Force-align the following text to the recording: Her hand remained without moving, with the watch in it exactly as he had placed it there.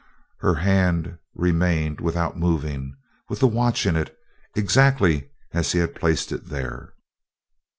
Her 0.39 0.55
hand 0.55 1.19
remained 1.35 2.01
without 2.01 2.35
moving, 2.35 2.95
with 3.29 3.39
the 3.39 3.45
watch 3.45 3.85
in 3.85 3.95
it 3.95 4.17
exactly 4.55 5.29
as 5.53 5.73
he 5.73 5.77
had 5.77 5.93
placed 5.93 6.31
it 6.31 6.47
there. 6.49 6.95